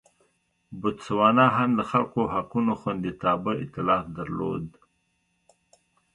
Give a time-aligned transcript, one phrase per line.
[0.79, 4.65] بوتسوانا هم د خلکو حقونو خوندیتابه اېتلاف درلود.